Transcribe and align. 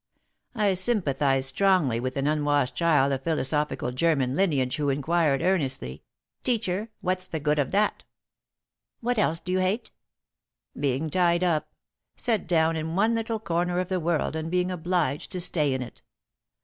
I 0.55 0.73
sympathised 0.73 1.49
strongly 1.49 1.99
with 1.99 2.17
an 2.17 2.25
unwashed 2.25 2.73
child 2.73 3.11
of 3.13 3.21
philosophical 3.21 3.91
German 3.91 4.33
lineage 4.35 4.77
who 4.77 4.89
inquired, 4.89 5.43
earnestly: 5.43 6.01
'Teacher, 6.41 6.89
what's 7.01 7.27
the 7.27 7.39
good 7.39 7.59
of 7.59 7.69
dat?'" 7.69 8.03
"What 9.01 9.19
else 9.19 9.39
do 9.39 9.51
you 9.51 9.59
hate?" 9.59 9.91
"Being 10.75 11.11
tied 11.11 11.43
up. 11.43 11.75
Set 12.15 12.47
down 12.47 12.75
in 12.75 12.95
one 12.95 13.13
little 13.13 13.39
corner 13.39 13.77
of 13.79 13.89
the 13.89 13.99
world 13.99 14.35
and 14.35 14.49
being 14.49 14.71
obliged 14.71 15.31
to 15.33 15.39
stay 15.39 15.71
in 15.71 15.83
it. 15.83 16.01